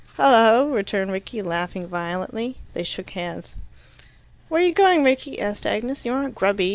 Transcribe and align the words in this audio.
"Hullo!" 0.17 0.65
returned 0.73 1.11
Rickie, 1.11 1.43
laughing 1.43 1.85
violently. 1.85 2.57
They 2.73 2.83
shook 2.83 3.11
hands. 3.11 3.55
"Where 4.49 4.59
are 4.59 4.65
you 4.65 4.73
going, 4.73 5.03
Rickie?" 5.03 5.39
asked 5.39 5.67
Agnes. 5.67 6.05
"You 6.05 6.13
aren't 6.13 6.33
grubby. 6.33 6.69